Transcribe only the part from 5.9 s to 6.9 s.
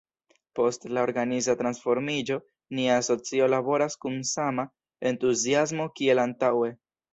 kiel antaŭe.